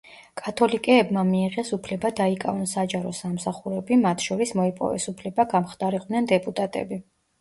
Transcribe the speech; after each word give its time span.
კათოლიკეებმა 0.39 1.23
მიიღეს 1.31 1.67
უფლება 1.77 2.11
დაიკავონ 2.19 2.65
საჯარო 2.73 3.11
სამსახურები, 3.19 3.99
მათ 4.07 4.27
შორის 4.29 4.55
მოიპოვეს 4.61 5.07
უფლება 5.15 5.47
გამხდარიყვნენ 5.53 6.31
დეპუტატები. 6.33 7.01